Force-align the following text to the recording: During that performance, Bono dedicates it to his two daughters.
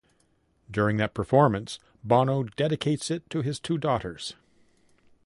During 0.71 0.97
that 0.97 1.13
performance, 1.13 1.77
Bono 2.03 2.41
dedicates 2.41 3.11
it 3.11 3.29
to 3.29 3.43
his 3.43 3.59
two 3.59 3.77
daughters. 3.77 4.33